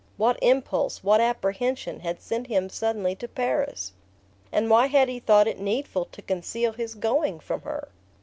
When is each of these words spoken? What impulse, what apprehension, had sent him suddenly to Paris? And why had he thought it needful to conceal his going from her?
What 0.17 0.39
impulse, 0.41 1.03
what 1.03 1.21
apprehension, 1.21 1.99
had 1.99 2.23
sent 2.23 2.47
him 2.47 2.69
suddenly 2.69 3.13
to 3.17 3.27
Paris? 3.27 3.93
And 4.51 4.67
why 4.67 4.87
had 4.87 5.09
he 5.09 5.19
thought 5.19 5.47
it 5.47 5.59
needful 5.59 6.05
to 6.05 6.23
conceal 6.23 6.71
his 6.73 6.95
going 6.95 7.39
from 7.39 7.61
her? 7.61 7.87